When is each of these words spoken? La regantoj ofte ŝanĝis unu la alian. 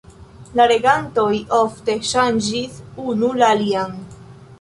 La 0.59 0.65
regantoj 0.69 1.35
ofte 1.57 1.97
ŝanĝis 2.13 2.79
unu 3.05 3.29
la 3.43 3.51
alian. 3.57 3.95